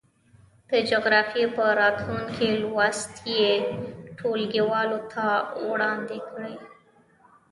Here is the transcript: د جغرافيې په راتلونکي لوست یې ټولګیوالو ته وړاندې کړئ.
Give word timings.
د 0.69 0.71
جغرافيې 0.89 1.45
په 1.55 1.63
راتلونکي 1.81 2.47
لوست 2.61 3.13
یې 3.35 3.49
ټولګیوالو 4.17 4.99
ته 5.13 5.25
وړاندې 5.69 6.17
کړئ. 6.29 6.55